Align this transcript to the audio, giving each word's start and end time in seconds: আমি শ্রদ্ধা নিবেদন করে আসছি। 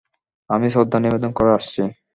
আমি 0.49 0.67
শ্রদ্ধা 0.69 0.97
নিবেদন 0.99 1.31
করে 1.33 1.51
আসছি। 1.57 1.81